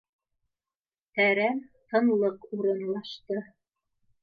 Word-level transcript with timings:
Тәрән 1.19 1.61
тынлыҡ 1.93 2.49
урынлашты 2.59 3.47